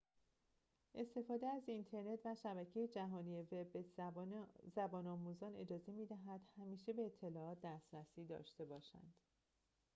[0.95, 3.85] استفاده از اینترنت و شبکه جهانی وب به
[4.75, 9.13] زبان‌آموزان اجازه می‌دهد همیشه به اطلاعات دسترسی داشته باشند